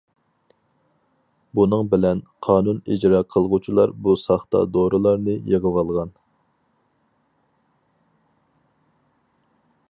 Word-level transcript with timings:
بۇنىڭ 1.57 1.91
بىلەن، 1.91 2.23
قانۇن 2.47 2.79
ئىجرا 2.95 3.19
قىلغۇچىلار 3.35 3.93
بۇ 4.07 4.15
ساختا 4.23 4.63
دورىلارنى 4.79 5.37
يىغىۋالغان. 5.55 6.17